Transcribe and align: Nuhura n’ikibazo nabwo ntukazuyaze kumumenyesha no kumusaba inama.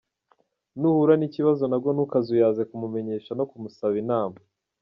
Nuhura 0.79 1.13
n’ikibazo 1.17 1.63
nabwo 1.67 1.89
ntukazuyaze 1.91 2.61
kumumenyesha 2.69 3.31
no 3.39 3.45
kumusaba 3.49 3.95
inama. 4.03 4.37